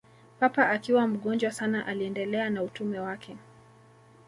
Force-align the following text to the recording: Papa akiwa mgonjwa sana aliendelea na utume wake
Papa 0.39 0.69
akiwa 0.69 1.07
mgonjwa 1.07 1.51
sana 1.51 1.85
aliendelea 1.85 2.49
na 2.49 2.63
utume 2.63 2.99
wake 2.99 3.37